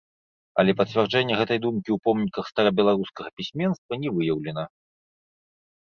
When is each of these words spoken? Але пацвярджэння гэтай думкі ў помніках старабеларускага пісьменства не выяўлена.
Але 0.61 0.71
пацвярджэння 0.79 1.37
гэтай 1.41 1.59
думкі 1.67 1.85
ў 1.93 1.97
помніках 2.09 2.45
старабеларускага 2.55 3.29
пісьменства 3.41 3.93
не 4.07 4.19
выяўлена. 4.19 4.63